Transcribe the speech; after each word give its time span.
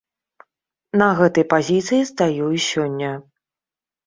На 1.01 1.09
гэтай 1.19 1.45
пазіцыі 1.53 2.09
стаю 2.13 2.45
і 2.61 2.63
сёння. 2.71 3.11